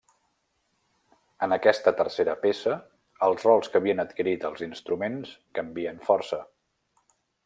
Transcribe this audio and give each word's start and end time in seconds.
En 1.47 1.51
aquesta 1.57 1.91
tercera 1.99 2.33
peça 2.45 2.77
els 3.27 3.45
rols 3.49 3.69
que 3.75 3.81
havien 3.81 4.03
adquirit 4.05 4.47
els 4.49 4.63
instruments 4.69 5.35
canvien 5.59 6.01
força. 6.09 6.41